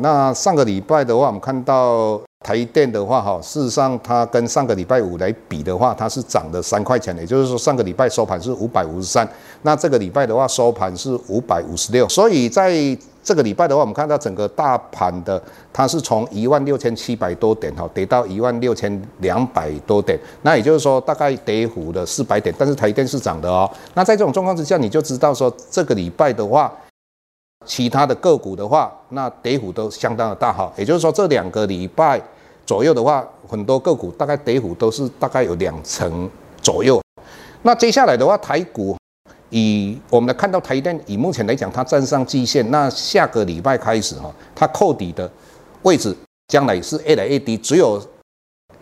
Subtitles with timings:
[0.00, 2.20] 那上个礼拜的话，我们看到。
[2.42, 9.28] 台电的话，哈，事实上它跟上个礼拜五来比的话，它是涨了三块钱，也就是说上个礼拜收盘是五百五十三，
[9.60, 12.72] 那这个礼拜的话收盘是五百五十六，所以在
[13.22, 15.40] 这个礼拜的话，我们看到整个大盘的
[15.70, 23.70] 它是从一万六千七百多点哈跌到一万六千两百多点，那也就是说大概跌幅的四百点，但是台电是涨的哦。
[23.92, 26.72] 那在这种状况之下，你就知道说这个礼拜的话。
[27.70, 32.20] 其他的个股的话，那跌幅都相当的大哈，也就是说这两个礼拜
[32.66, 36.28] 左右的话，很多个股大概跌幅都是大概有两成
[36.60, 37.00] 左右。
[37.62, 38.96] 那接下来的话，台股
[39.50, 45.30] 以我们来看到台电，以目前来讲，它站上季线，那下个礼拜开始哈，它扣底的
[45.82, 46.12] 位置
[46.48, 48.02] 将来是越来越低，只有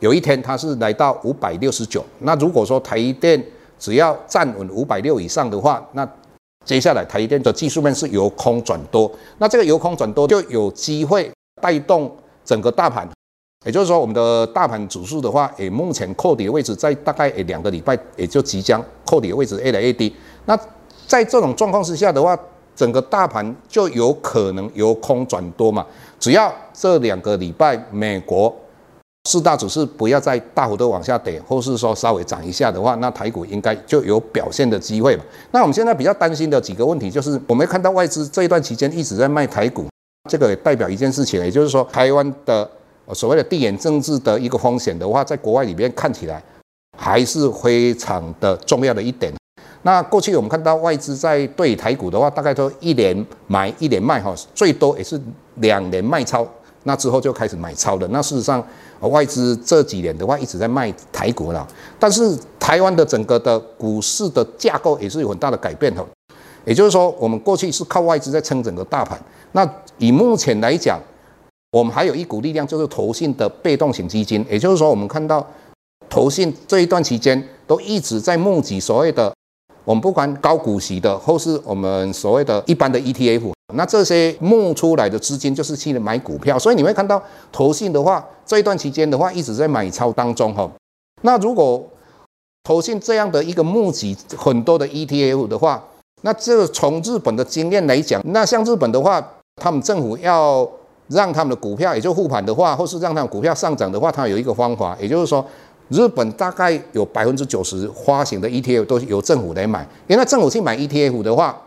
[0.00, 2.04] 有一天它是来到五百六十九。
[2.18, 3.40] 那如果说台电
[3.78, 6.04] 只要站稳五百六以上的话，那
[6.64, 11.30] 接下来，台积电的技术面是由空转多，那这个由空转多就有机会
[11.60, 12.14] 带动
[12.44, 13.08] 整个大盘，
[13.66, 20.14] 也就是说，我们的大盘指数的话，诶，目前扣底的位置在大概诶两个礼拜，也就即将扣底的位置越来越低。
[20.46, 20.58] 那
[21.06, 22.38] 在这种状况之下的话，
[22.74, 25.84] 整个大盘就有可能由空转多嘛？
[26.18, 28.54] 只要这两个礼拜美国。
[29.24, 35.24] 四大指数不要再大幅度往下跌，或是说稍微涨一下的话，那台股应该就有表现的机会吧。
[35.52, 39.86] 那我们现在比较担心的几个问题，就是我们看到外资这一段期间一直在卖台股，
[40.28, 42.68] 这个也代表一件事情，也就是说台湾的
[43.12, 46.42] 所谓的地缘政治的一个风险的话，在国外里面看起来
[46.98, 49.32] 还是非常的重要的一点。
[49.82, 55.20] 那过去我们看到外资在对台股的话，大概都一年买一年卖哈，最多也是
[55.56, 56.44] 两年卖超。
[56.84, 58.08] 那之后就开始买超了。
[58.08, 58.64] 那事实上，
[59.00, 61.66] 外资这几年的话一直在卖台股了。
[61.98, 66.04] 但是台湾的整个的股市的架构也是有很大的改变的。
[66.64, 69.20] 也就是说，我们过去是靠外资在撑整个大盘。
[69.52, 71.00] 那以目前来讲，
[71.72, 74.44] 我们还有一股力量，就是投信的被动型基金。
[74.48, 75.44] 也就是说，我们看到
[76.08, 79.32] 投信这一段期间都一直在募集所谓的。
[79.84, 90.70] 我们不管高股息的，或是我们所谓的一般的 ETF，那这些募出来的资金就是去买股票，所以你会看到投信的话，这一段期间的话一直在买超当中哈。
[91.22, 91.84] 那如果
[92.64, 95.82] 投信这样的一个募集很多的 ETF 的话，
[96.22, 99.22] 那这从日本的经验来讲，那像日本的话，
[99.56, 100.68] 他们政府要
[101.08, 105.44] 让他们的股票也就护盘的话，或是让他们股票上涨的话，它有一个方法，也就是说。
[105.88, 111.60] 日本大概有百分之九十发行的 ETF 都由政府来买，因为政府去买 ETF 的话，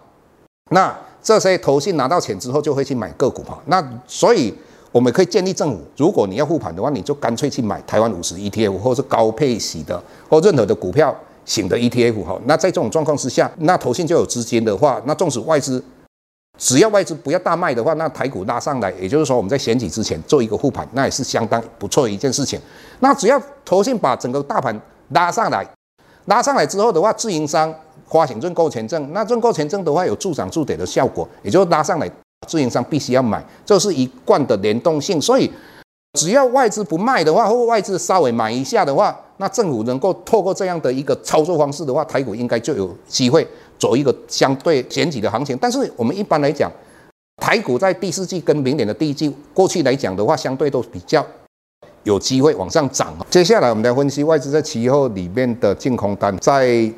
[0.72, 0.92] 那
[1.26, 3.60] 这些投信拿到钱之后就会去买个股哈。
[3.66, 4.54] 那所以
[4.92, 11.14] 我们可以建立政府，如果你要护盘的话，你就干脆去买台湾五十 ETF，或是高配息的或任何的股票
[11.44, 12.40] 型的 ETF 哈。
[12.46, 15.84] 那在这种状况之下，那投信就有资金的话，那纵使外资。
[16.58, 22.58] 只要外资不要大卖的话，那台股拉上来，也就是说我们在选举之前做一个护盘，那也是相当不错的一件事情。
[23.00, 24.80] 那只要投信把整个大盘
[25.10, 25.68] 拉上来，
[26.28, 27.74] 拉上来之后的话，自营商
[28.08, 32.10] 发行认购权证，那认购权证的话有助涨助跌的效果，也就拉上来，
[32.48, 35.20] 自营商必须要买，这是一贯的联动性。
[35.20, 35.52] 所以
[36.14, 43.46] 只要外资不卖的话，或外资稍微买一下的话，那政府能够透过这样的一个操作方式的话，台股应该就有机会。
[43.78, 46.72] 走一个相对前几的行情，但是我们一般来讲，
[47.42, 51.24] 台股在第四季跟明年的第一季，过去来讲的话，相对都比较
[52.04, 53.14] 有机会往上涨。
[53.30, 56.90] 接下来我们来分析外资在期后里面的净空单，在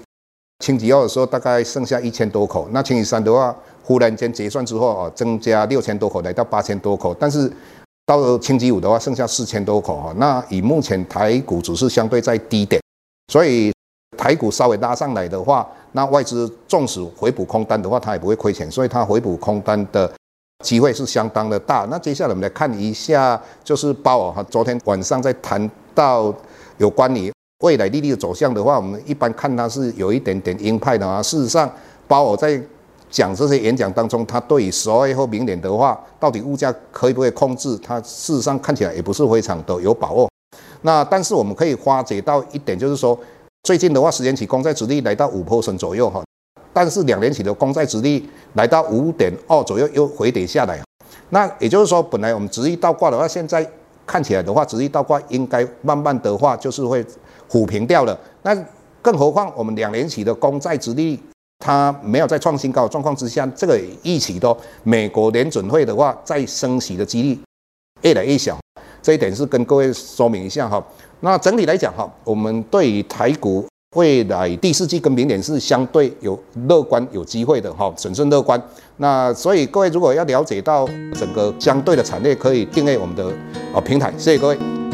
[0.64, 7.52] 星期二的时候大概剩下一千多口，那星期三的话忽然间结算之后啊，增加六千多口，来到八千多口，但是
[8.06, 12.82] 到了星期五的话剩下四千多口哈，那以目前台股只是相对在低点，
[13.32, 13.72] 所以。
[14.18, 20.12] 台股稍微拉上来的话，那外资纵使回补空单的话，它也不会亏钱，所以它回补空单的
[20.64, 21.86] 机会是相当的大。
[21.92, 26.34] 那接下来我们来看一下，就是包尔哈，昨天晚上在谈到
[26.78, 27.32] 有关于
[27.64, 31.24] 未来利率的走向的话，我们一般看它是有一点点鹰派的啊。
[31.24, 31.68] 事实上，
[32.08, 32.62] 鲍尔在
[33.10, 40.30] 讲这些演讲当中，他对于十二月后明年的话，到底物价可以不可以控制，他事实上看起来也不是非常的有把握。
[40.84, 43.18] 那但是我们可以发觉到一点，就是说
[43.64, 46.24] 最近的话，十年期公债殖利率来到五 p e 左右哈，
[46.72, 50.80] 但是两年期的公债殖利率来到五点二左右，又回跌下来。
[51.32, 53.68] 那也就是说，本来我们殖利率倒挂的话，现在
[54.06, 57.04] 看起来的话，殖利率倒挂应该慢慢的话就是会。
[57.50, 58.56] 抚平掉了，那
[59.02, 61.20] 更何况我们两年期的公债殖利率，
[61.60, 67.40] 它没有在创新高的状况之下，这个预期都美国联准会的话，再升息的几率
[68.02, 68.58] 越来越小，
[69.02, 70.84] 这一点是跟各位说明一下哈。
[71.22, 73.66] 那整体来讲哈，我们对于台股
[73.96, 78.62] 未来第四季跟明年是相对有乐观有机会的哈，审慎乐观。
[78.98, 83.26] 那所以各位如果要了解到整个相对的产业，可以订阅我们的
[83.74, 84.87] 啊平台，谢谢各位。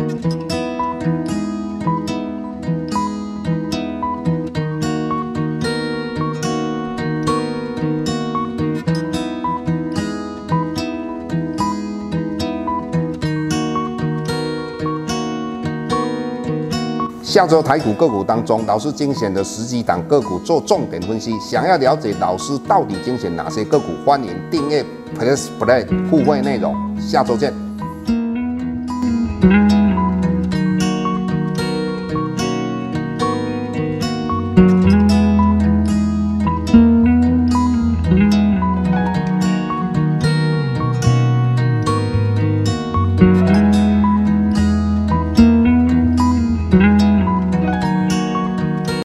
[17.33, 21.31] 下周台股个股当中，老师精选的十几档个股做重点分析。
[21.39, 24.85] 想要了解老师到底精选哪些个股，欢迎订阅
[25.17, 26.75] Plus Play 互惠内容。
[27.01, 27.51] 下周见。